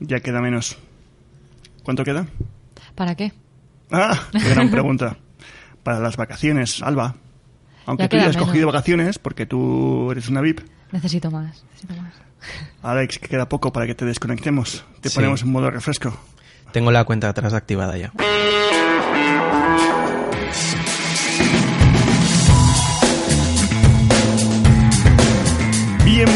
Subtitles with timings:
[0.00, 0.78] Ya queda menos.
[1.82, 2.26] ¿Cuánto queda?
[2.94, 3.32] ¿Para qué?
[3.90, 5.16] Ah, qué gran pregunta.
[5.82, 7.14] Para las vacaciones, Alba.
[7.86, 10.60] Aunque Ya tú ya has cogido vacaciones porque tú eres una VIP.
[10.92, 12.12] Necesito más, necesito más.
[12.82, 14.84] Alex, que queda poco para que te desconectemos.
[15.00, 15.14] Te Sí.
[15.16, 16.16] ponemos en modo refresco.
[16.72, 18.12] Tengo la cuenta atrás activada ya.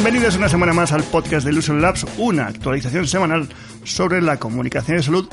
[0.03, 3.49] Bienvenidos una semana más al podcast de Illusion Labs, una actualización semanal
[3.85, 5.29] sobre la comunicación de salud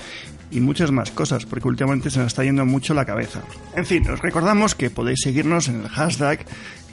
[0.51, 3.41] y muchas más cosas, porque últimamente se nos está yendo mucho la cabeza.
[3.75, 6.45] En fin, os recordamos que podéis seguirnos en el hashtag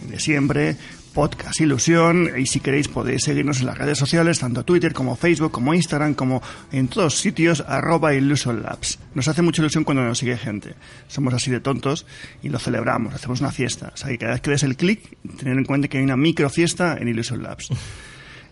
[0.09, 0.79] de siempre,
[1.17, 5.51] podcast ilusión, y si queréis podéis seguirnos en las redes sociales, tanto Twitter como Facebook,
[5.51, 8.99] como Instagram, como en todos sitios, arroba Illusion Labs.
[9.15, 10.75] Nos hace mucha ilusión cuando nos sigue gente.
[11.09, 12.05] Somos así de tontos
[12.43, 13.93] y lo celebramos, hacemos una fiesta.
[13.95, 16.19] O sea, que cada vez que des el clic, tener en cuenta que hay una
[16.19, 17.71] micro fiesta en Illusion Labs.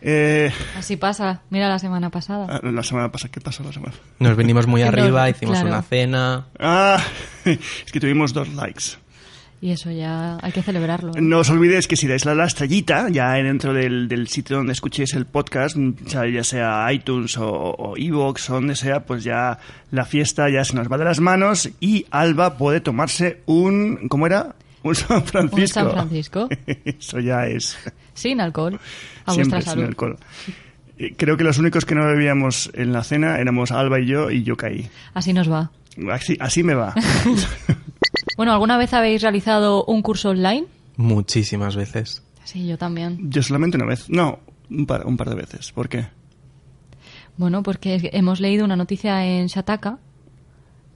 [0.07, 1.41] Eh, Así pasa.
[1.49, 2.61] Mira la semana pasada.
[2.63, 3.95] la semana pasada, ¿qué pasó la semana?
[4.19, 5.69] Nos vinimos muy arriba, hicimos claro.
[5.69, 6.47] una cena.
[6.59, 7.03] Ah,
[7.47, 8.99] es que tuvimos dos likes.
[9.61, 11.13] Y eso ya hay que celebrarlo.
[11.17, 11.21] ¿eh?
[11.23, 14.73] No os olvidéis que si dais la, la estrellita ya dentro del, del sitio donde
[14.75, 19.59] escuchéis el podcast, ya sea iTunes o, o Evox o donde sea, pues ya
[19.91, 24.09] la fiesta ya se nos va de las manos y Alba puede tomarse un...
[24.09, 24.55] ¿Cómo era?
[24.83, 25.61] Un San Francisco.
[25.61, 26.49] Un San Francisco.
[26.85, 27.79] Eso ya es...
[28.13, 28.79] Sin alcohol.
[29.25, 30.19] A siempre vuestra sin alcohol.
[30.99, 34.31] Eh, Creo que los únicos que no bebíamos en la cena éramos Alba y yo
[34.31, 34.91] y yo caí.
[35.15, 35.71] Así nos va.
[36.13, 36.93] Así, así me va.
[38.37, 40.67] Bueno, ¿alguna vez habéis realizado un curso online?
[40.97, 42.23] Muchísimas veces.
[42.45, 43.31] Sí, yo también.
[43.31, 44.09] Yo solamente una vez.
[44.09, 44.41] No,
[44.71, 45.73] un par, un par de veces.
[45.73, 46.07] ¿Por qué?
[47.37, 49.99] Bueno, porque hemos leído una noticia en Shataka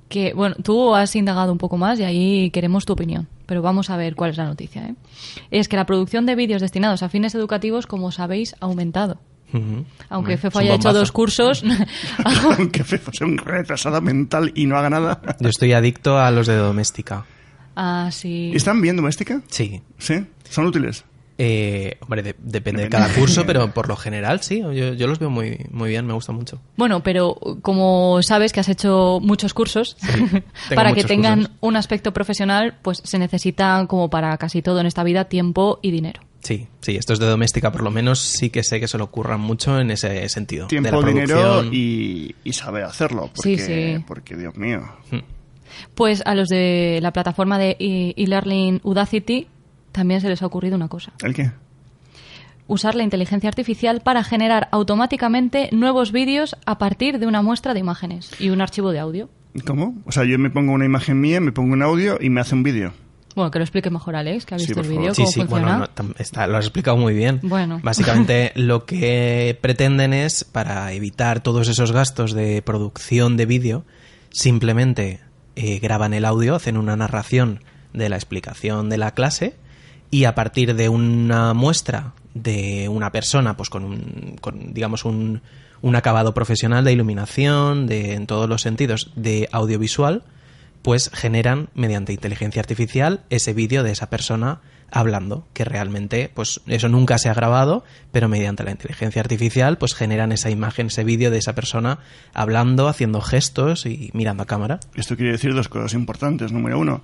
[0.09, 3.28] que, bueno, tú has indagado un poco más y ahí queremos tu opinión.
[3.47, 4.89] Pero vamos a ver cuál es la noticia.
[4.89, 4.94] ¿eh?
[5.50, 9.20] Es que la producción de vídeos destinados a fines educativos, como sabéis, ha aumentado.
[9.53, 9.85] Ujú.
[10.11, 11.65] Aunque Fefo haya hecho dos cursos,
[12.59, 15.21] Aunque Fefo sea un retrasado mental y no haga nada.
[15.41, 17.25] Yo estoy adicto a los de doméstica.
[17.77, 18.51] ah, sí.
[18.55, 19.41] ¿Están bien doméstica?
[19.49, 19.81] Sí.
[19.99, 20.25] Sí.
[20.50, 21.05] ¿Son útiles?
[21.41, 24.59] Eh, hombre, de- depende de cada curso, pero por lo general sí.
[24.59, 26.61] Yo, yo los veo muy, muy bien, me gusta mucho.
[26.77, 30.43] Bueno, pero como sabes que has hecho muchos cursos, tengo
[30.75, 31.56] para que muchos tengan cursos.
[31.61, 35.93] un aspecto profesional, pues se necesita, como para casi todo en esta vida, tiempo y
[35.93, 36.21] dinero.
[36.41, 39.41] Sí, sí, estos de doméstica por lo menos sí que sé que se lo ocurran
[39.41, 40.66] mucho en ese sentido.
[40.66, 43.31] de Tiempo, la dinero y, y saber hacerlo.
[43.34, 44.04] Sí, Porque, sí.
[44.06, 44.82] porque, Dios mío.
[45.94, 49.48] Pues a los de la plataforma de e-learning Udacity
[49.93, 51.12] también se les ha ocurrido una cosa.
[51.22, 51.50] ¿El qué?
[52.66, 57.81] Usar la inteligencia artificial para generar automáticamente nuevos vídeos a partir de una muestra de
[57.81, 59.28] imágenes y un archivo de audio.
[59.66, 59.94] ¿Cómo?
[60.04, 62.54] O sea, yo me pongo una imagen mía, me pongo un audio y me hace
[62.54, 62.93] un vídeo.
[63.38, 65.62] Bueno, que lo explique mejor Alex, que ha visto el vídeo, Sí, cómo sí, funciona.
[65.66, 67.41] bueno, no, tam- está- lo has explicado muy bien.
[67.43, 67.81] Bueno.
[67.82, 73.84] Básicamente lo que pretenden es, para evitar todos esos gastos de producción de vídeo,
[74.31, 75.21] simplemente
[75.56, 77.60] eh, graban el audio, hacen una narración
[77.93, 79.54] de la explicación de la clase
[80.10, 85.43] y a partir de una muestra de una persona, pues con un, con, digamos, un,
[85.82, 90.22] un acabado profesional de iluminación, de, en todos los sentidos, de audiovisual,
[90.83, 96.89] pues generan mediante inteligencia artificial ese vídeo de esa persona hablando, que realmente pues eso
[96.89, 101.31] nunca se ha grabado, pero mediante la inteligencia artificial pues generan esa imagen, ese vídeo
[101.31, 101.99] de esa persona
[102.33, 104.81] hablando, haciendo gestos y mirando a cámara.
[104.94, 106.53] Esto quiere decir dos cosas importantes.
[106.53, 107.03] Número uno,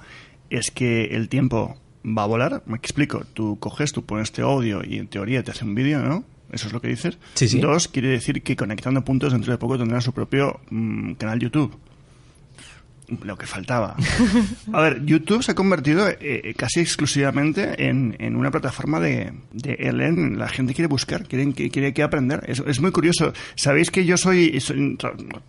[0.50, 2.62] es que el tiempo va a volar.
[2.66, 3.24] Me explico.
[3.34, 6.24] Tú coges, tú pones este audio y en teoría te hace un vídeo, ¿no?
[6.52, 7.18] Eso es lo que dices.
[7.34, 7.58] Sí, sí.
[7.60, 11.76] Dos, quiere decir que conectando puntos dentro de poco tendrán su propio mm, canal YouTube.
[13.22, 13.96] Lo que faltaba.
[14.72, 20.38] A ver, YouTube se ha convertido eh, casi exclusivamente en, una plataforma de, de e-learning.
[20.38, 22.42] La gente quiere buscar, quieren, que- quiere, que aprender.
[22.46, 23.32] Es, muy curioso.
[23.56, 24.58] Sabéis que yo soy,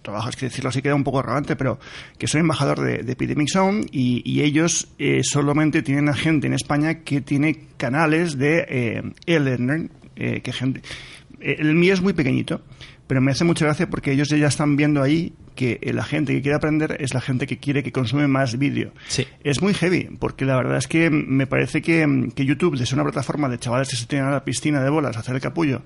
[0.01, 1.79] trabajo, es que decirlo así queda un poco arrogante, pero
[2.17, 6.53] que soy embajador de, de Epidemic Zone y, ellos eh, solamente tienen a gente en
[6.53, 12.61] España que tiene canales de eh, eh, que eh, El mío es muy pequeñito,
[13.07, 16.33] pero me hace mucha gracia porque ellos ya están viendo ahí que eh, la gente
[16.33, 18.91] que quiere aprender es la gente que quiere que consume más vídeo.
[19.07, 19.25] Sí.
[19.43, 22.95] Es muy heavy, porque la verdad es que me parece que, que YouTube, de ser
[22.95, 25.41] una plataforma de chavales que se tienen a la piscina de bolas a hacer el
[25.41, 25.81] capullo,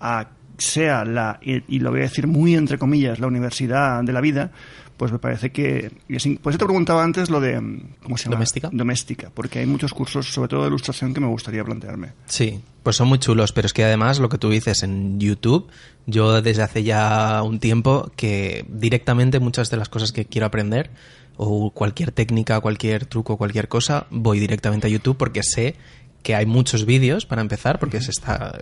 [0.00, 0.28] a
[0.58, 4.20] sea la, y, y lo voy a decir muy entre comillas, la universidad de la
[4.20, 4.52] vida,
[4.96, 5.90] pues me parece que...
[6.08, 7.54] Pues yo te preguntaba antes lo de...
[8.02, 8.36] ¿Cómo se llama?
[8.36, 8.70] ¿Doméstica?
[8.72, 12.12] Doméstica, porque hay muchos cursos, sobre todo de ilustración, que me gustaría plantearme.
[12.26, 15.68] Sí, pues son muy chulos, pero es que además lo que tú dices en YouTube,
[16.06, 20.90] yo desde hace ya un tiempo que directamente muchas de las cosas que quiero aprender
[21.36, 25.76] o cualquier técnica, cualquier truco, cualquier cosa, voy directamente a YouTube porque sé
[26.26, 28.58] que hay muchos vídeos para empezar, porque se está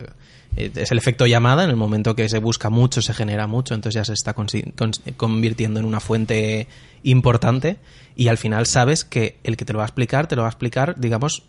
[0.54, 3.72] eh, es el efecto llamada, en el momento que se busca mucho, se genera mucho,
[3.72, 4.34] entonces ya se está
[5.16, 6.68] convirtiendo en una fuente
[7.04, 7.78] importante
[8.16, 10.48] y al final sabes que el que te lo va a explicar, te lo va
[10.48, 11.44] a explicar, digamos,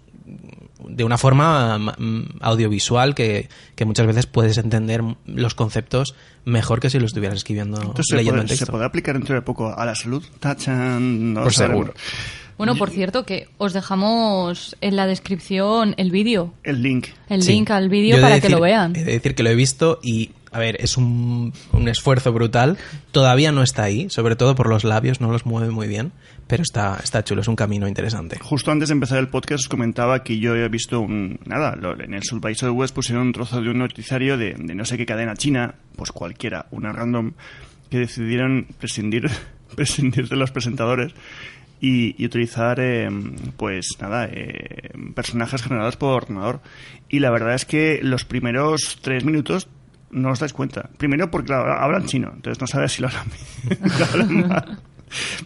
[0.88, 6.16] de una forma mm, audiovisual que, que muchas veces puedes entender los conceptos
[6.46, 8.72] mejor que si lo estuvieras escribiendo Entonces, ¿se leyendo puede, en ¿se texto.
[8.72, 10.24] puede aplicar dentro de poco a la salud?
[10.40, 11.90] Tachan, no Por sabemos.
[12.58, 17.08] Bueno, por cierto, que os dejamos en la descripción el vídeo, El link.
[17.30, 17.52] el Sí.
[17.54, 18.96] link al vídeo he de para que decir- lo vean.
[18.96, 22.78] He de decir que lo he visto y, a ver, es un, un esfuerzo brutal.
[23.12, 26.14] Todavía no está ahí, sobre todo por los labios, no los mueve muy bien,
[26.48, 28.40] pero está, está chulo, es un camino interesante.
[28.40, 31.40] Justo antes de empezar el podcast os comentaba que yo he visto un...
[31.46, 34.86] Nada, lo- en el Subvisor West pusieron un trozo de un noticiario de, de no
[34.86, 37.34] sé qué cadena china, pues cualquiera, una random,
[37.90, 39.30] que decidieron prescindir,
[39.76, 41.12] prescindir de los presentadores
[41.88, 43.08] y, utilizar, eh,
[43.58, 46.62] pues nada, eh, personajes generados por ordenador.
[47.10, 49.70] Y la verdad es que los primeros tres minutos
[50.10, 50.90] no os dais cuenta.
[50.98, 54.80] Primero porque hablan chino, entonces no sabes si lo hablan mal.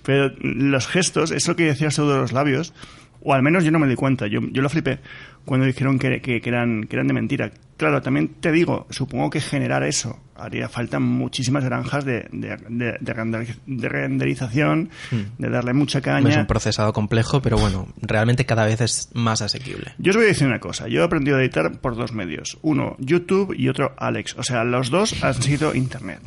[0.04, 2.74] Pero los gestos, eso que decías de los labios,
[3.22, 5.00] o al menos yo no me di cuenta, yo, yo lo flipé
[5.44, 7.52] cuando dijeron que eran, que eran de mentira.
[7.76, 12.98] Claro, también te digo, supongo que generar eso haría falta muchísimas granjas de, de, de-
[13.00, 14.90] de render- de renderización,
[15.38, 16.40] de darle mucha Es caña.
[16.40, 19.94] un procesado complejo, pero bueno, realmente cada vez es más asequible.
[19.98, 20.88] Yo os voy a decir una cosa.
[20.88, 22.58] Yo he aprendido a editar por dos medios.
[22.62, 24.36] Uno, YouTube y otro, Alex.
[24.38, 26.22] O sea, los dos han sido Internet.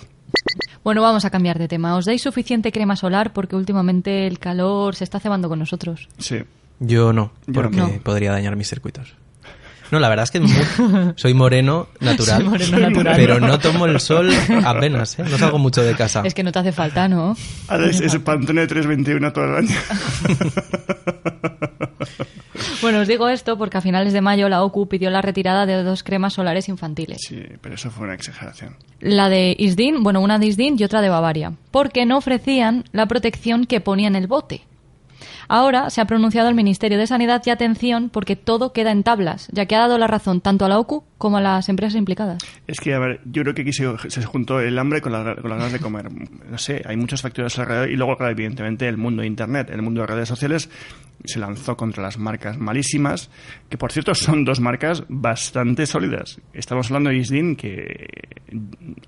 [0.84, 1.94] Bueno, vamos a cambiar de tema.
[1.96, 3.32] ¿Os dais suficiente crema solar?
[3.32, 6.08] Porque últimamente el calor se está cebando con nosotros.
[6.18, 6.38] Sí.
[6.80, 7.88] Yo no, Yo porque no.
[8.02, 9.14] podría dañar mis circuitos.
[9.92, 10.40] No, la verdad es que
[11.16, 13.14] soy moreno natural, Soy moreno natural.
[13.14, 14.30] pero no tomo el sol
[14.64, 15.24] apenas, ¿eh?
[15.30, 16.22] no salgo mucho de casa.
[16.24, 17.36] Es que no te hace falta, ¿no?
[17.68, 19.76] Alex es Pantone 321 todo el año.
[22.80, 25.84] Bueno, os digo esto porque a finales de mayo la OCU pidió la retirada de
[25.84, 27.18] dos cremas solares infantiles.
[27.20, 28.76] Sí, pero eso fue una exageración.
[28.98, 33.06] La de Isdin, bueno, una de Isdin y otra de Bavaria, porque no ofrecían la
[33.06, 34.62] protección que ponía en el bote.
[35.48, 39.48] Ahora se ha pronunciado el Ministerio de Sanidad y atención porque todo queda en tablas,
[39.52, 42.42] ya que ha dado la razón tanto a la OCU como a las empresas implicadas.
[42.66, 43.86] Es que, a ver, yo creo que aquí se,
[44.24, 46.06] juntó el hambre con, la- con las ganas de comer.
[46.12, 49.82] No sé, hay muchos factores alrededor y luego, claro, evidentemente, el mundo de Internet, el
[49.82, 50.70] mundo de redes sociales
[51.24, 53.30] se lanzó contra las marcas malísimas,
[53.68, 56.40] que por cierto son dos marcas bastante sólidas.
[56.52, 58.08] Estamos hablando de Isdin, que,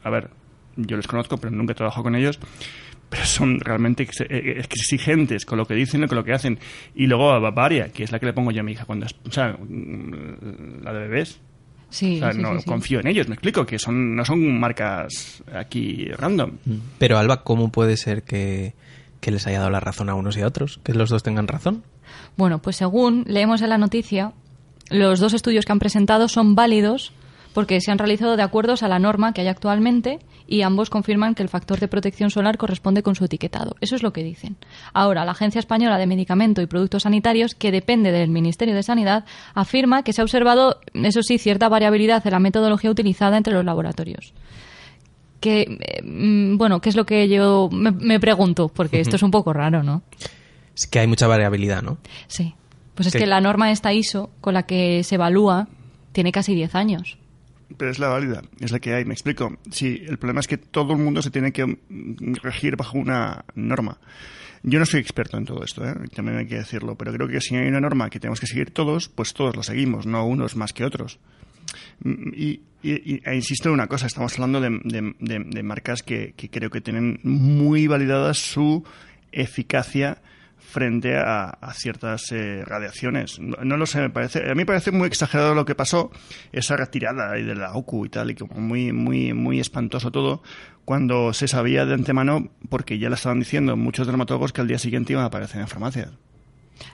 [0.04, 0.31] a ver,
[0.76, 2.38] yo les conozco, pero nunca he trabajado con ellos.
[3.14, 6.58] Pero son realmente ex- eh, exigentes con lo que dicen y con lo que hacen.
[6.96, 9.06] Y luego a Bavaria, que es la que le pongo yo a mi hija cuando
[9.06, 11.38] es, o sea, mm, la de bebés.
[11.90, 12.64] Sí, O sea, sí, no sí, sí.
[12.69, 16.50] confío en ellos, me explico, que son no son marcas aquí random.
[16.99, 18.75] Pero Alba, ¿cómo puede ser que,
[19.20, 20.81] que les haya dado la razón a unos y a otros?
[20.82, 21.84] Que los dos tengan razón.
[22.37, 24.32] Bueno, pues según leemos en la noticia,
[24.90, 27.12] los dos estudios que han presentado son válidos
[27.55, 31.35] porque se han realizado de acuerdos a la norma que hay actualmente y ambos confirman
[31.35, 33.77] que el factor de protección solar corresponde con su etiquetado.
[33.81, 34.56] Eso es lo que dicen.
[34.93, 39.25] Ahora, la Agencia Española de Medicamento y Productos Sanitarios, que depende del Ministerio de Sanidad,
[39.55, 43.65] afirma que se ha observado, eso sí, cierta variabilidad en la metodología utilizada entre los
[43.65, 44.35] laboratorios.
[45.41, 48.69] Que, eh, mm, bueno, ¿qué es lo que yo me, me pregunto?
[48.69, 50.03] Porque esto es un poco raro, ¿no?
[50.75, 51.99] Es que hay mucha variabilidad, ¿no?
[52.27, 52.55] Sí.
[52.97, 53.21] Pues es ¿Qué?
[53.21, 55.69] que la norma esta ISO con la que se evalúa
[56.12, 57.19] tiene casi 10 años.
[57.76, 59.56] Pero es la válida, es la que hay, me explico.
[59.71, 61.79] Sí, el problema es que todo el mundo se tiene que
[62.43, 63.98] regir bajo una norma.
[64.63, 65.94] Yo no soy experto en todo esto, ¿eh?
[66.15, 68.70] también hay que decirlo, pero creo que si hay una norma que tenemos que seguir
[68.70, 71.19] todos, pues todos lo seguimos, no unos más que otros.
[72.05, 76.81] Y, y- e insisto en una cosa, estamos hablando de, marcas que, que creo que
[76.81, 78.84] tienen muy validada su
[79.32, 80.19] eficacia
[80.65, 83.39] frente a, ciertas eh, radiaciones.
[83.39, 86.11] No, lo sé, me parece, a mí me parece muy exagerado lo que pasó,
[86.53, 90.43] esa retirada de la OCU y tal, y como muy, muy, muy espantoso todo,
[90.85, 94.79] cuando se sabía de antemano, porque ya lo estaban diciendo muchos dermatólogos, que al día
[94.79, 96.11] siguiente iban a aparecer en farmacias.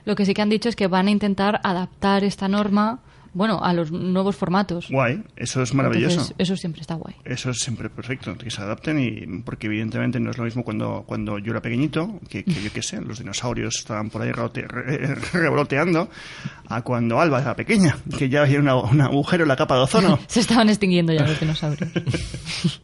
[0.05, 2.99] Lo que sí que han dicho es que van a intentar adaptar esta norma,
[3.33, 4.87] bueno, a los nuevos formatos.
[4.89, 6.11] Guay, eso es maravilloso.
[6.13, 7.15] Entonces, eso siempre está guay.
[7.23, 11.03] Eso es siempre perfecto, que se adapten y porque evidentemente no es lo mismo cuando,
[11.07, 14.31] cuando yo era pequeñito, que, que yo qué sé, los dinosaurios estaban por ahí
[15.33, 16.09] revoloteando,
[16.67, 19.81] a cuando Alba era pequeña, que ya había una- un agujero en la capa de
[19.81, 20.19] ozono.
[20.27, 21.89] Se estaban extinguiendo ya los dinosaurios.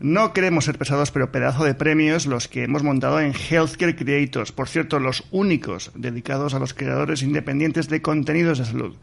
[0.00, 4.50] No queremos ser pesados, pero pedazo de premios los que hemos montado en Healthcare Creators.
[4.50, 8.96] Por cierto, los únicos dedicados a los creadores independientes de contenidos de salud.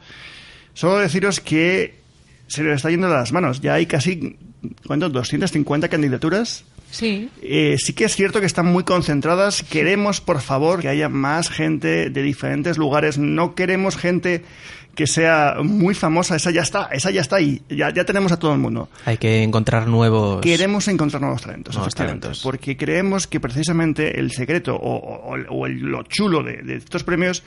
[0.79, 1.95] Solo deciros que
[2.48, 3.59] se nos está yendo de las manos.
[3.59, 4.38] Ya hay casi,
[4.88, 5.09] ¿cuánto?
[5.09, 7.29] 250 candidaturas Sí.
[7.41, 9.62] Eh, sí que es cierto que están muy concentradas.
[9.62, 13.17] Queremos, por favor, que haya más gente de diferentes lugares.
[13.17, 14.43] No queremos gente
[14.96, 16.36] que sea muy famosa.
[16.36, 17.62] Esa ya está, esa ya está ahí.
[17.69, 18.89] Ya, ya tenemos a todo el mundo.
[19.05, 20.41] Hay que encontrar nuevos...
[20.41, 21.75] Queremos encontrar nuevos talentos.
[21.75, 22.41] Nuevos talentos.
[22.43, 27.03] Porque creemos que precisamente el secreto o, o- o el- lo chulo de, de estos
[27.03, 27.43] premios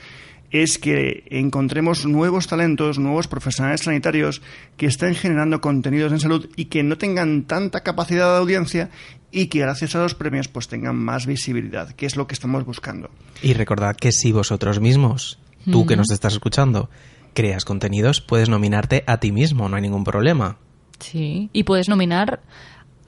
[0.49, 4.41] es que encontremos nuevos talentos, nuevos profesionales sanitarios
[4.77, 8.89] que estén generando contenidos en salud y que no tengan tanta capacidad de audiencia
[9.31, 12.65] y que gracias a los premios pues tengan más visibilidad, que es lo que estamos
[12.65, 13.09] buscando.
[13.41, 15.39] Y recordad que si vosotros mismos,
[15.71, 16.87] tú que nos estás escuchando,
[17.33, 20.57] creas contenidos, puedes nominarte a ti mismo, no hay ningún problema.
[20.99, 21.49] Sí.
[21.53, 22.41] Y puedes nominar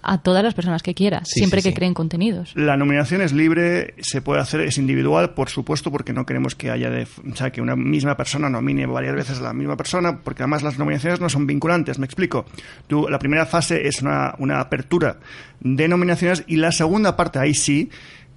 [0.08, 1.76] a todas las personas que quieras, Sí, siempre sí, que sí.
[1.78, 2.52] creen contenidos.
[2.56, 6.70] La nominación es libre, se puede hacer, es individual, por supuesto, porque no queremos que
[6.70, 10.20] haya de, o sea, que una misma persona nomine varias veces a la misma persona,
[10.24, 12.46] porque además las nominaciones no son vinculantes, me explico.
[12.86, 15.18] Tú, la primera fase es una, una apertura
[15.60, 17.90] de nominaciones y la segunda parte, ahí sí,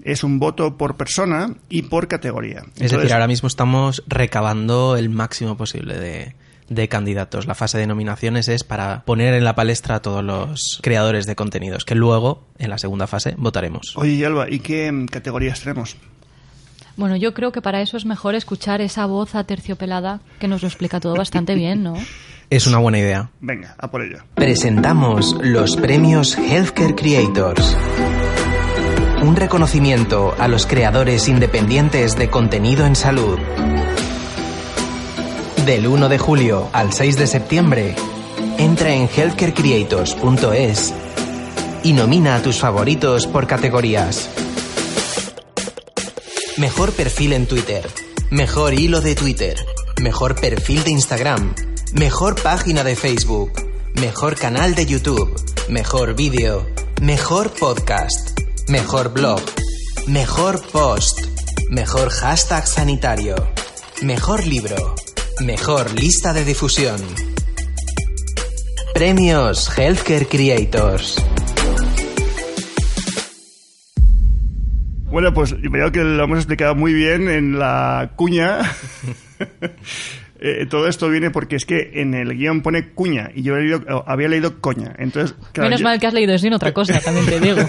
[0.03, 2.63] es un voto por persona y por categoría.
[2.79, 6.35] Es decir, ahora mismo estamos recabando el máximo posible de,
[6.69, 7.47] de candidatos.
[7.47, 11.37] La fase de nominaciones es para poner en la palestra a todos los creadores de
[11.37, 13.95] contenidos, que luego, en la segunda fase, votaremos.
[13.97, 15.97] Oye, Alba, ¿y qué categorías tenemos?
[16.97, 20.69] Bueno, yo creo que para eso es mejor escuchar esa voz aterciopelada que nos lo
[20.69, 21.95] explica todo bastante bien, ¿no?
[22.51, 23.31] Es una buena idea.
[23.41, 24.19] Venga, a por ello.
[24.35, 27.77] Presentamos los premios Healthcare Creators.
[29.23, 33.39] Un reconocimiento a los creadores independientes de contenido en salud.
[35.67, 37.97] Del 1 de julio al 6 de septiembre,
[38.59, 40.95] entra en healthcarecreators.es
[41.83, 44.31] y nomina a tus favoritos por categorías.
[46.57, 47.89] Mejor perfil en Twitter.
[48.31, 49.57] Mejor hilo de Twitter.
[50.01, 51.55] Mejor perfil de Instagram.
[51.93, 53.51] Mejor página de Facebook.
[54.01, 55.35] Mejor canal de YouTube.
[55.69, 56.67] Mejor vídeo.
[57.03, 58.38] Mejor podcast.
[58.69, 59.41] Mejor blog.
[60.09, 61.21] Mejor post.
[61.71, 63.35] Mejor hashtag sanitario.
[64.03, 64.95] Mejor libro.
[65.41, 67.01] Mejor lista de difusión.
[68.93, 71.17] Premios Healthcare Creators.
[75.05, 78.61] Bueno, pues veo que lo hemos explicado muy bien en la cuña.
[80.41, 83.77] Eh, todo esto viene porque es que en el guion pone cuña y yo había
[83.79, 84.95] leído, había leído coña.
[84.99, 87.59] Entonces, claro, Menos yo- mal que has leído no otra cosa, también te digo.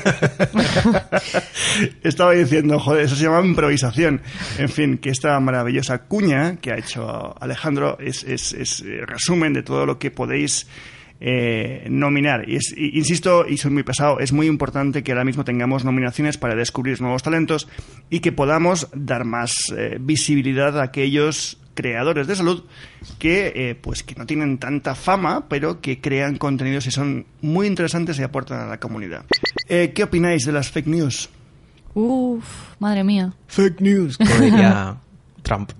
[2.03, 4.21] Estaba diciendo, joder, eso se llama improvisación.
[4.57, 9.53] En fin, que esta maravillosa cuña que ha hecho Alejandro es, es, es, eh, resumen
[9.53, 10.67] de todo lo que podéis
[11.21, 12.47] eh, nominar.
[12.47, 15.83] Y, es, y- insisto, y soy muy pesado, es muy importante que ahora mismo tengamos
[15.85, 17.67] nominaciones para descubrir nuevos talentos
[18.09, 22.65] y que podamos dar más eh, visibilidad a aquellos creadores de salud
[23.19, 27.67] que eh, pues que no tienen tanta fama pero que crean contenidos y son muy
[27.67, 29.23] interesantes y aportan a la comunidad.
[29.69, 31.29] Eh, ¿Qué opináis de las fake news?
[31.93, 32.43] Uf,
[32.79, 33.31] madre mía.
[33.47, 34.97] Fake news, como diría
[35.41, 35.71] Trump.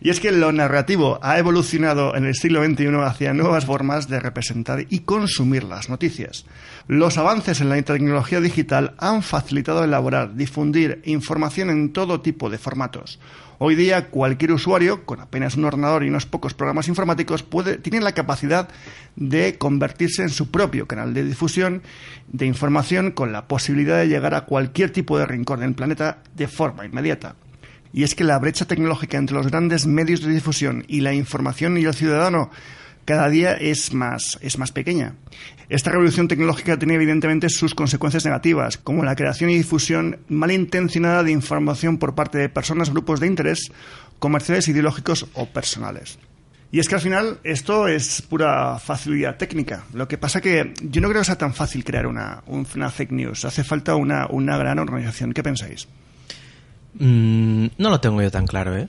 [0.00, 4.18] Y es que lo narrativo ha evolucionado en el siglo XXI hacia nuevas formas de
[4.18, 6.46] representar y consumir las noticias.
[6.88, 12.56] Los avances en la tecnología digital han facilitado elaborar, difundir información en todo tipo de
[12.56, 13.20] formatos.
[13.58, 18.00] Hoy día cualquier usuario, con apenas un ordenador y unos pocos programas informáticos, puede, tiene
[18.00, 18.70] la capacidad
[19.16, 21.82] de convertirse en su propio canal de difusión
[22.26, 26.48] de información con la posibilidad de llegar a cualquier tipo de rincón del planeta de
[26.48, 27.36] forma inmediata.
[27.92, 31.76] Y es que la brecha tecnológica entre los grandes medios de difusión y la información
[31.76, 32.50] y el ciudadano
[33.08, 35.14] cada día es más, es más pequeña.
[35.70, 41.32] Esta revolución tecnológica tiene evidentemente sus consecuencias negativas, como la creación y difusión malintencionada de
[41.32, 43.72] información por parte de personas, grupos de interés,
[44.18, 46.18] comerciales, ideológicos o personales.
[46.70, 49.84] Y es que al final esto es pura facilidad técnica.
[49.94, 52.42] Lo que pasa que yo no creo que sea tan fácil crear una,
[52.90, 53.46] fake news.
[53.46, 55.32] Hace falta una, una gran organización.
[55.32, 55.88] ¿Qué pensáis?
[56.92, 58.86] Mm, no lo tengo yo tan claro, ¿eh?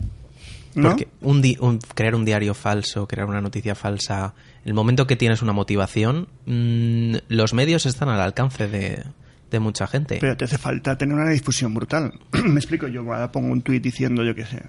[0.75, 0.89] ¿No?
[0.89, 4.33] Porque un di- un- crear un diario falso, crear una noticia falsa,
[4.65, 9.03] el momento que tienes una motivación, mm, los medios están al alcance de,
[9.49, 10.17] de mucha gente.
[10.21, 12.13] Pero te hace falta tener una difusión brutal.
[12.45, 14.61] Me explico, yo ahora pongo un tuit diciendo, yo qué sé,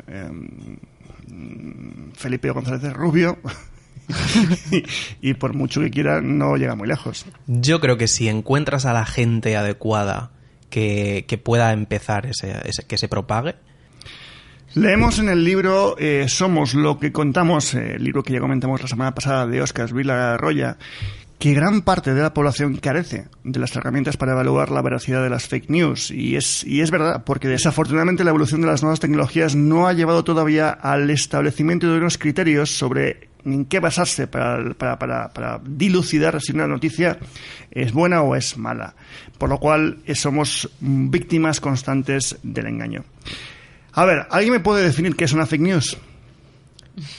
[1.28, 3.38] mm, Felipe González es rubio
[4.71, 7.26] y, y por mucho que quiera no llega muy lejos.
[7.47, 10.30] Yo creo que si encuentras a la gente adecuada
[10.71, 13.57] que, que pueda empezar ese, ese- que se propague,
[14.75, 18.87] Leemos en el libro eh, Somos lo que contamos, el libro que ya comentamos la
[18.87, 19.91] semana pasada de Oscar
[20.39, 20.79] Roya,
[21.41, 25.31] que gran parte de la población carece de las herramientas para evaluar la veracidad de
[25.31, 26.12] las fake news.
[26.12, 29.93] Y es, y es verdad, porque desafortunadamente la evolución de las nuevas tecnologías no ha
[29.93, 36.69] llevado todavía al establecimiento de unos criterios sobre en qué basarse para, dilucidar si una
[36.69, 37.19] noticia
[37.73, 38.95] es buena o es mala.
[39.37, 43.05] Por lo cual eh, somos víctimas constantes del engaño.
[43.93, 45.99] A ver, ¿alguien me puede definir qué es una fake news?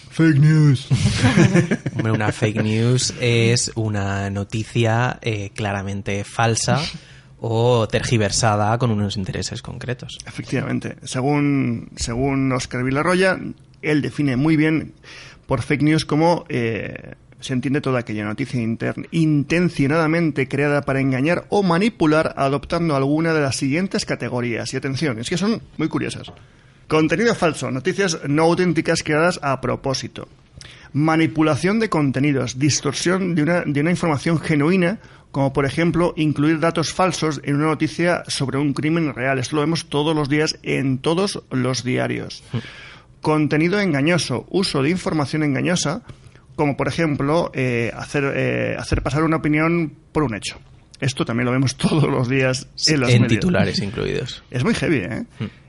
[0.09, 0.87] Fake news.
[1.95, 6.81] Hombre, una fake news es una noticia eh, claramente falsa
[7.39, 10.17] o tergiversada con unos intereses concretos.
[10.25, 10.97] Efectivamente.
[11.03, 13.39] Según, según Oscar Villarroya,
[13.81, 14.93] él define muy bien
[15.47, 18.61] por fake news como eh, se entiende toda aquella noticia
[19.11, 24.73] intencionadamente creada para engañar o manipular adoptando alguna de las siguientes categorías.
[24.73, 26.31] Y atención, es que son muy curiosas.
[26.91, 30.27] Contenido falso, noticias no auténticas creadas a propósito.
[30.91, 34.99] Manipulación de contenidos, distorsión de una, de una información genuina,
[35.31, 39.39] como por ejemplo incluir datos falsos en una noticia sobre un crimen real.
[39.39, 42.43] Esto lo vemos todos los días en todos los diarios.
[43.21, 46.03] Contenido engañoso, uso de información engañosa,
[46.57, 50.59] como por ejemplo eh, hacer, eh, hacer pasar una opinión por un hecho.
[50.99, 53.39] Esto también lo vemos todos los días en los en medios.
[53.39, 54.43] titulares incluidos.
[54.51, 55.25] Es muy heavy, ¿eh?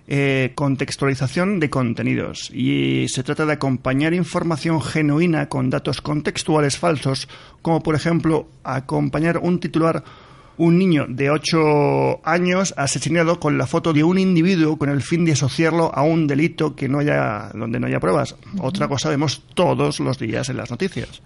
[0.08, 2.50] Eh, contextualización de contenidos.
[2.52, 7.28] Y se trata de acompañar información genuina con datos contextuales falsos,
[7.62, 10.02] como por ejemplo acompañar un titular
[10.58, 15.24] un niño de 8 años asesinado con la foto de un individuo con el fin
[15.24, 18.36] de asociarlo a un delito que no haya donde no haya pruebas.
[18.58, 21.22] Otra cosa vemos todos los días en las noticias.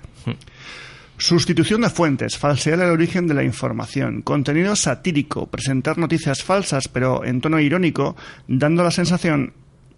[1.19, 7.25] Sustitución de fuentes, falsear el origen de la información, contenido satírico, presentar noticias falsas pero
[7.25, 9.55] en tono irónico, dando la sensación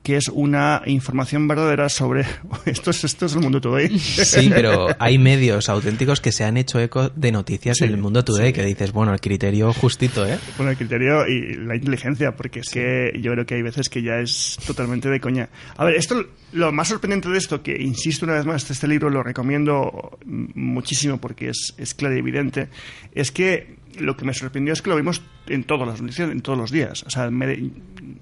[0.09, 2.25] que es una información verdadera sobre
[2.65, 3.99] esto es esto es el mundo today.
[3.99, 7.99] Sí, pero hay medios auténticos que se han hecho eco de noticias Sí, en el
[7.99, 10.38] mundo today que dices, bueno, el criterio justito, ¿eh?
[10.57, 14.00] Con el criterio y la inteligencia, porque es que yo creo que hay veces que
[14.00, 15.50] ya es totalmente de coña.
[15.77, 19.11] A ver, esto, lo más sorprendente de esto, que insisto una vez más, este libro
[19.11, 22.69] lo recomiendo muchísimo porque es, es claro y evidente,
[23.12, 26.40] es que lo que me sorprendió es que lo vimos en todas las noticias, en
[26.40, 27.02] todos los días.
[27.07, 27.71] O sea, me-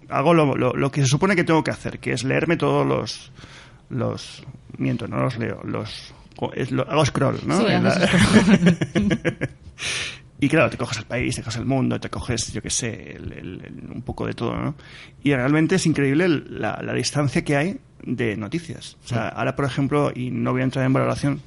[0.09, 2.87] hago lo, lo- lo que se supone que tengo que hacer, que es leerme todos
[2.87, 3.33] los...
[3.90, 4.42] los
[4.78, 6.12] miento, no los leo, los...
[6.54, 7.59] es lo- hago scroll, ¿no?
[7.59, 8.09] Sí, la-
[10.38, 13.12] Y claro, te coges el país, te coges el mundo, te coges, yo qué sé,
[13.16, 14.75] el- el- el- un poco de todo, ¿no?
[15.23, 18.98] Y realmente es increíble la, la distancia que hay de noticias.
[19.05, 21.40] O sea, ahora, por ejemplo, y no voy a entrar en valoración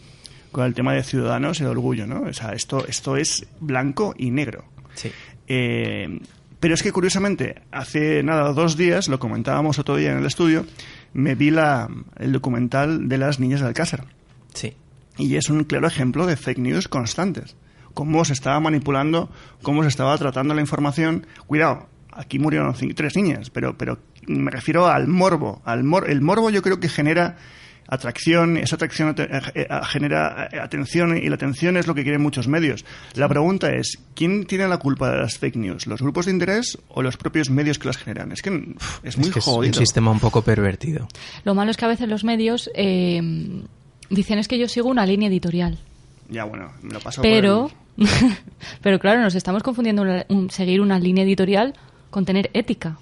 [0.51, 2.21] con el tema de ciudadanos y de orgullo, ¿no?
[2.23, 4.65] O sea, esto, esto es blanco y negro.
[4.95, 5.11] Sí.
[5.47, 6.19] Eh,
[6.59, 10.65] pero es que curiosamente, hace nada, dos días, lo comentábamos otro día en el estudio,
[11.13, 14.05] me vi la, el documental de las niñas de Alcázar.
[14.53, 14.73] Sí.
[15.17, 17.55] Y es un claro ejemplo de fake news constantes.
[17.93, 19.29] Cómo se estaba manipulando,
[19.61, 21.25] cómo se estaba tratando la información.
[21.47, 25.61] Cuidado, aquí murieron tres niñas, pero, pero me refiero al morbo.
[25.65, 27.37] Al mor el morbo yo creo que genera
[27.89, 32.21] atracción, esa atracción eh, eh, genera eh, atención y la atención es lo que quieren
[32.21, 32.85] muchos medios.
[33.15, 35.87] La pregunta es, ¿quién tiene la culpa de las fake news?
[35.87, 38.31] ¿Los grupos de interés o los propios medios que las generan?
[38.31, 39.73] Es que uf, es muy es que es un jodido.
[39.79, 41.07] sistema un poco pervertido.
[41.43, 43.21] Lo malo es que a veces los medios eh,
[44.09, 45.79] dicen es que yo sigo una línea editorial.
[46.29, 48.07] Ya, bueno, me lo paso por Pero, el-
[48.81, 51.73] pero claro, nos estamos confundiendo una- un- seguir una línea editorial
[52.11, 52.97] con tener ética,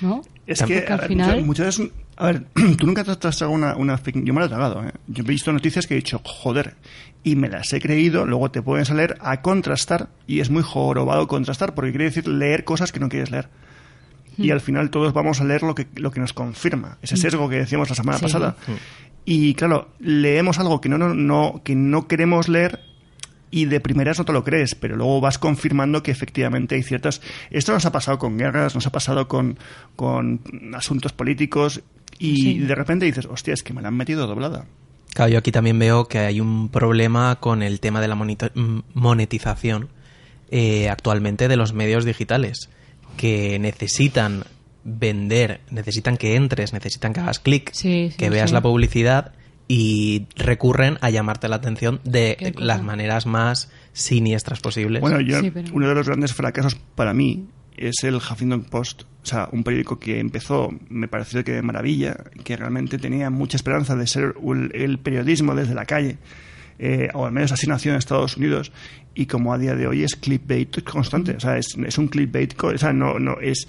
[0.00, 0.22] ¿no?
[0.46, 2.44] Es Porque que al final- muchas, muchas veces, a ver,
[2.78, 3.74] tú nunca te has tragado una,
[4.14, 4.92] Yo me la he tragado, ¿eh?
[5.08, 6.74] Yo he visto noticias que he dicho, joder,
[7.24, 11.26] y me las he creído, luego te pueden salir a contrastar, y es muy jorobado
[11.28, 13.48] contrastar, porque quiere decir leer cosas que no quieres leer.
[14.38, 14.52] Y Hmm.
[14.52, 17.56] al final todos vamos a leer lo que, lo que nos confirma, ese sesgo que
[17.56, 18.24] decíamos la semana Sí.
[18.24, 18.56] pasada.
[19.24, 22.80] Y claro, leemos algo que no, no, no, que no queremos leer
[23.52, 27.20] y de primeras no te lo crees, pero luego vas confirmando que efectivamente hay ciertas...
[27.50, 29.58] Esto nos ha pasado con guerras, nos ha pasado con,
[29.94, 30.40] con
[30.74, 31.82] asuntos políticos
[32.18, 32.58] y Sí.
[32.58, 34.64] de repente dices, hostia, es que me la han metido doblada.
[35.14, 38.50] Claro, yo aquí también veo que hay un problema con el tema de la monito-
[38.56, 39.88] m- monetización
[40.50, 42.70] eh, actualmente de los medios digitales,
[43.18, 44.44] que necesitan
[44.84, 48.54] vender, necesitan que entres, necesitan que hagas clic, Sí, sí, que veas sí.
[48.54, 49.32] la publicidad
[49.74, 52.66] y recurren a llamarte la atención de Qué cosa.
[52.66, 55.00] las maneras más siniestras posibles.
[55.00, 59.04] Bueno, yo, Sí, pero- uno de los grandes fracasos para mí es el Huffington Post,
[59.22, 63.56] o sea, un periódico que empezó, me pareció que de maravilla, que realmente tenía mucha
[63.56, 66.18] esperanza de ser un- el periodismo desde la calle,
[66.78, 68.72] eh, o al menos así nació en Estados Unidos,
[69.14, 72.54] y como a día de hoy es clickbait constante, o sea, es, es un clickbait,
[72.62, 73.66] o sea, no, no, es...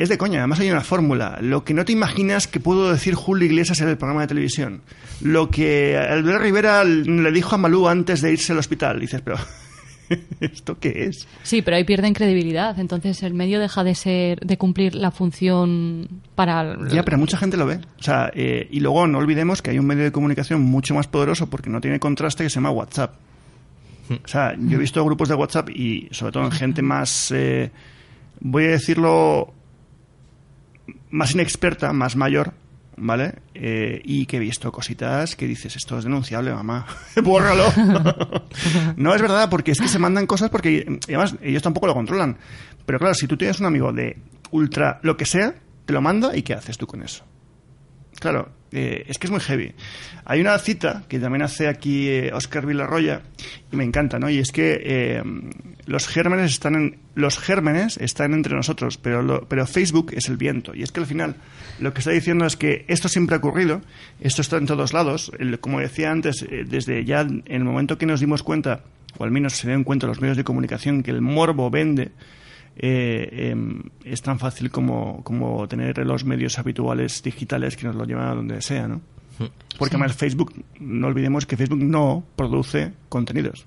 [0.00, 1.38] Es de coña, además hay una fórmula.
[1.42, 4.80] Lo que no te imaginas que pudo decir Julio Iglesias en el programa de televisión.
[5.20, 8.98] Lo que Albert Rivera le dijo a Malú antes de irse al hospital.
[8.98, 9.36] Dices, pero
[10.40, 11.28] ¿Esto qué es?
[11.42, 12.78] Sí, pero ahí pierden credibilidad.
[12.80, 16.62] Entonces el medio deja de ser, de cumplir la función para.
[16.72, 17.78] el- Ya, pero mucha gente lo ve.
[17.98, 21.06] O sea, eh, y luego no olvidemos que hay un medio de comunicación mucho más
[21.06, 23.14] poderoso porque no tiene contraste que se llama WhatsApp.
[24.24, 27.70] O sea, yo he visto grupos de WhatsApp y sobre todo en gente más, eh,
[28.40, 29.54] voy a decirlo,
[31.10, 32.52] más inexperta, más mayor,
[32.96, 33.34] ¿vale?
[33.54, 36.86] Eh, y que he visto cositas que dices, esto es denunciable, mamá,
[37.22, 37.64] bórralo.
[38.96, 42.36] no es verdad, porque es que se mandan cosas porque, además, ellos tampoco lo controlan.
[42.86, 44.16] Pero claro, si tú tienes un amigo de
[44.50, 45.54] ultra lo que sea,
[45.86, 47.24] te lo manda y ¿qué haces tú con eso?
[48.20, 49.72] Claro, eh, es que es muy heavy.
[50.24, 53.22] Hay una cita que también hace aquí eh, Oscar Villarroya
[53.72, 54.30] y me encanta, ¿no?
[54.30, 55.22] Y es que eh,
[55.86, 60.36] los gérmenes están en, los gérmenes están entre nosotros, pero lo- pero Facebook es el
[60.36, 60.72] viento.
[60.74, 61.34] Y es que al final
[61.80, 63.80] lo que está diciendo es que esto siempre ha ocurrido,
[64.20, 65.32] esto está en todos lados.
[65.38, 68.84] El- como decía antes, eh, desde ya en el momento que nos dimos cuenta,
[69.18, 72.12] o al menos se dieron cuenta los medios de comunicación que el morbo vende,
[72.82, 78.04] eh, em, es tan fácil como, como tener los medios habituales digitales que nos lo
[78.04, 79.02] llevan a donde sea, ¿no?
[79.78, 83.66] Porque además Facebook, no olvidemos que Facebook no produce contenidos.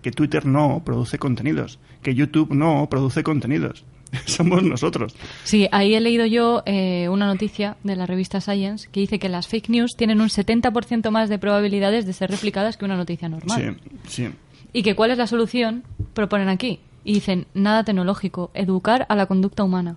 [0.00, 1.78] Que Twitter no produce contenidos.
[2.02, 3.84] Que YouTube no produce contenidos.
[4.26, 5.14] Somos nosotros.
[5.42, 9.28] Sí, ahí he leído yo eh, una noticia de la revista Science que dice que
[9.28, 13.28] las fake news tienen un 70% más de probabilidades de ser replicadas que una noticia
[13.28, 13.76] normal.
[14.06, 14.30] Sí, sí.
[14.72, 15.82] ¿Y que cuál es la solución?
[16.14, 16.80] Proponen aquí.
[17.04, 19.96] Y dicen, nada tecnológico, educar a la conducta humana.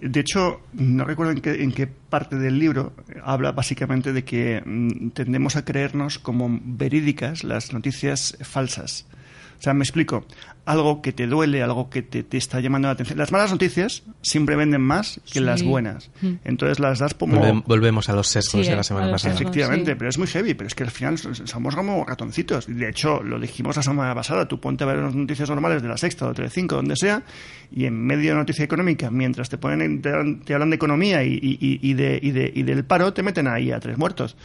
[0.00, 4.62] De hecho, no recuerdo en qué, en qué parte del libro habla básicamente de que
[4.64, 9.06] mm, tendemos a creernos como verídicas las noticias falsas.
[9.60, 10.24] O sea, me explico.
[10.64, 13.18] Algo que te duele, algo que te, te está llamando la atención.
[13.18, 15.40] Las malas noticias siempre venden más que Sí.
[15.40, 16.10] las buenas.
[16.22, 16.32] Mm.
[16.44, 17.36] Entonces las das como...
[17.42, 19.34] Volvem- volvemos a los sesgos Sí, de la semana pasada.
[19.34, 19.40] sesgos.
[19.42, 19.96] Efectivamente, sí.
[19.98, 22.66] pero es muy heavy, pero es que al final so- somos como ratoncitos.
[22.68, 25.88] De hecho, lo dijimos la semana pasada, tú ponte a ver las noticias normales de
[25.88, 27.22] la Sexta o Telecinco, donde sea,
[27.70, 30.76] y en medio de noticia económica, mientras te ponen en- te, hablan- te hablan de
[30.76, 33.80] economía y, y- y- y de, y, de- y del paro, te meten ahí a
[33.80, 34.36] tres muertos.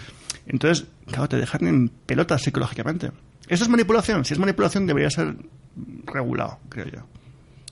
[0.47, 3.11] Entonces, claro, te dejan en pelotas psicológicamente.
[3.47, 4.25] ¿Eso es manipulación?
[4.25, 5.35] Si es manipulación, debería ser
[6.05, 6.99] regulado, creo yo.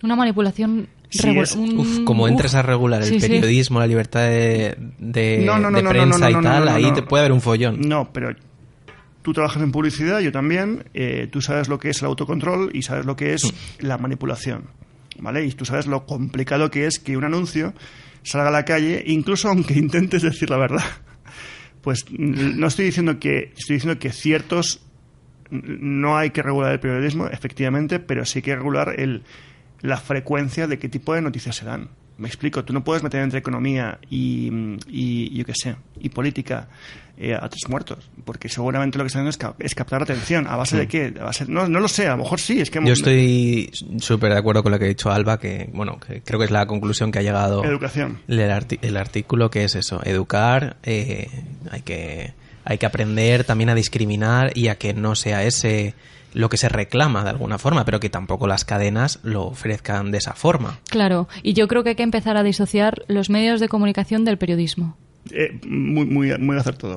[0.03, 0.87] Una manipulación...
[1.09, 2.29] Sí, es- Uf, como uf.
[2.31, 3.27] entres a regular el Sí, sí.
[3.27, 6.65] periodismo, la libertad de, de- No, no, no, de no, prensa no, no, y tal,
[6.65, 6.93] no, ahí no.
[6.93, 7.79] te puede haber un follón.
[7.81, 8.35] No, pero
[9.21, 12.81] tú trabajas en publicidad, yo también, eh, tú sabes lo que es el autocontrol y
[12.81, 13.43] sabes lo que es
[13.79, 14.63] la manipulación,
[15.19, 15.45] ¿vale?
[15.45, 17.73] Y tú sabes lo complicado que es que un anuncio
[18.23, 20.83] salga a la calle, incluso aunque intentes decir la verdad.
[21.81, 24.92] Pues mm, no estoy diciendo que, estoy diciendo que ciertos mm,
[25.61, 29.23] no hay que regular el periodismo, efectivamente, pero sí hay que regular el,
[29.81, 31.89] la frecuencia de qué tipo de noticias se dan.
[32.17, 34.51] Me explico, tú no puedes meter entre economía y,
[34.87, 36.67] y yo qué sé, y política
[37.17, 40.03] eh, a tres muertos, porque seguramente lo que están haciendo es, cap- es captar la
[40.03, 40.45] atención.
[40.47, 41.11] ¿A base de qué?
[41.19, 42.79] A base- no, no lo sé, a lo mejor sí, es que...
[42.85, 46.37] Yo estoy súper de acuerdo con lo que ha dicho Alba, que bueno, que creo
[46.39, 48.19] que es la conclusión que ha llegado Educación.
[48.27, 48.39] el,
[48.81, 51.27] el artículo, que es eso, educar, eh,
[51.71, 52.33] hay que
[52.65, 55.95] hay que aprender también a discriminar y a que no sea ese
[56.33, 60.17] lo que se reclama de alguna forma, pero que tampoco las cadenas lo ofrezcan de
[60.17, 60.79] esa forma.
[60.89, 64.37] Claro, y yo creo que hay que empezar a disociar los medios de comunicación del
[64.37, 64.97] periodismo.
[65.31, 66.95] Eh, muy, muy, muy acertado.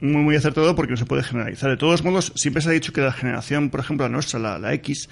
[0.00, 1.70] Muy, muy acertado porque no se puede generalizar.
[1.70, 4.58] De todos modos, siempre se ha dicho que la generación, por ejemplo, la nuestra, la,
[4.58, 5.08] la X,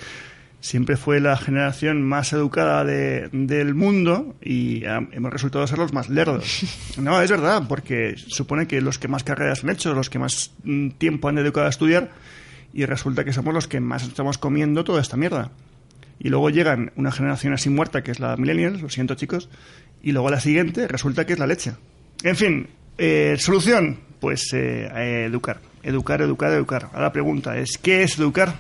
[0.63, 5.93] siempre fue la generación más educada de- del mundo y ah, hemos resultado ser los
[5.93, 6.63] más lerdos.
[6.97, 10.53] No, es verdad, porque supone que los que más carreras han hecho, los que más
[10.65, 12.11] mm, tiempo han dedicado a estudiar,
[12.73, 15.51] y resulta que somos los que más estamos comiendo toda esta mierda.
[16.19, 19.49] Y luego llegan una generación así muerta, que es la millennials, lo siento chicos,
[20.03, 21.73] y luego la siguiente resulta que es la leche.
[22.23, 26.85] En fin, eh, solución, pues eh, eh, educar, educar, educar, educar.
[26.93, 28.55] Ahora la pregunta es, ¿qué es educar?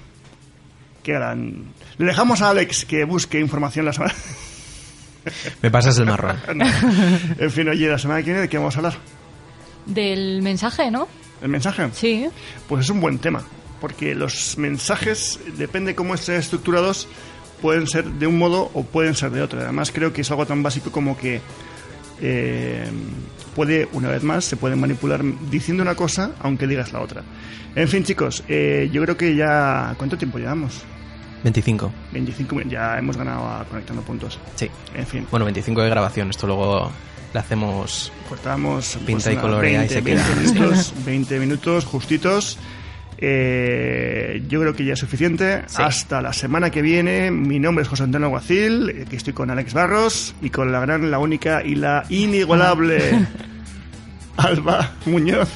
[1.04, 4.14] Le dejamos a Alex que busque información la semana...
[5.62, 6.36] Me pasas el marrón.
[6.54, 6.64] No.
[7.38, 8.94] En fin, oye, la semana que viene, ¿de qué vamos a hablar?
[9.86, 11.08] Del mensaje, ¿no?
[11.40, 11.88] ¿El mensaje?
[11.92, 12.28] Sí.
[12.68, 13.42] Pues es un buen tema,
[13.80, 17.08] porque los mensajes, depende cómo estén estructurados,
[17.60, 19.60] pueden ser de un modo o pueden ser de otro.
[19.60, 21.40] Además, creo que es algo tan básico como que
[22.22, 22.86] eh,
[23.54, 27.22] puede, una vez más, se puede manipular diciendo una cosa aunque digas la otra.
[27.74, 29.94] En fin, chicos, eh, yo creo que ya...
[29.98, 30.82] ¿Cuánto tiempo llevamos?
[31.44, 31.92] 25.
[32.12, 34.38] 25 min- ya hemos ganado a Conectando Puntos.
[34.54, 34.70] Sí.
[34.94, 36.30] En fin, Bueno, 25 de grabación.
[36.30, 36.90] Esto luego
[37.34, 40.36] le hacemos cortamos pues, Pinta y unas colorea y se 20 queda.
[40.52, 42.58] minutos, 20 minutos justitos.
[43.24, 45.62] Eh, yo creo que ya es suficiente.
[45.66, 45.80] Sí.
[45.80, 47.30] Hasta la semana que viene.
[47.30, 49.06] Mi nombre es José Antonio Aguacil.
[49.08, 53.24] que estoy con Alex Barros y con la gran, la única y la inigualable
[54.36, 55.48] Alba Muñoz.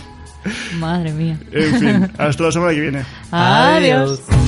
[0.79, 1.41] Madre mía.
[1.51, 3.03] En fin, hasta la semana que viene.
[3.33, 4.21] Adiós.
[4.31, 4.46] Adiós.